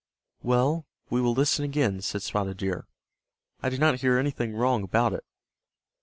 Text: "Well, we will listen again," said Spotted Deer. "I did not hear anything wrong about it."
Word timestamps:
"Well, 0.41 0.87
we 1.11 1.21
will 1.21 1.33
listen 1.33 1.63
again," 1.63 2.01
said 2.01 2.23
Spotted 2.23 2.57
Deer. 2.57 2.87
"I 3.61 3.69
did 3.69 3.79
not 3.79 3.99
hear 4.01 4.17
anything 4.17 4.55
wrong 4.55 4.81
about 4.81 5.13
it." 5.13 5.23